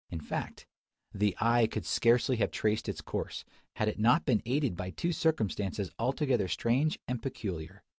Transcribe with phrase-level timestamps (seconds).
[0.09, 0.65] In fact,
[1.13, 5.11] the eye could scarcely have traced its course, had it not been aided by two
[5.13, 7.83] circumstances altogether strange and peculiar.